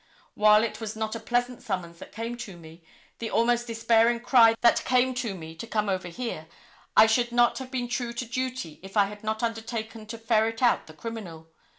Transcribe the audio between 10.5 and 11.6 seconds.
out the criminal.